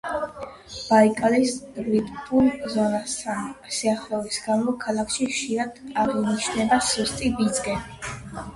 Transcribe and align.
ბაიკალის 0.83 1.51
რიფტულ 1.87 2.49
ზონასთან 2.77 3.53
სიახლოვის 3.81 4.41
გამო 4.47 4.75
ქალაქში 4.87 5.29
ხშირად 5.35 5.79
აღინიშნება 6.07 6.83
სუსტი 6.91 7.35
ბიძგები. 7.39 7.81